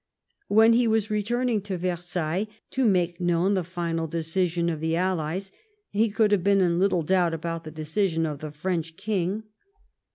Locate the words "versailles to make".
1.77-3.21